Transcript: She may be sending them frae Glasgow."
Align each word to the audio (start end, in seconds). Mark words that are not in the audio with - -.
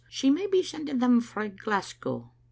She 0.09 0.31
may 0.31 0.47
be 0.47 0.63
sending 0.63 0.97
them 0.97 1.21
frae 1.21 1.49
Glasgow." 1.49 2.31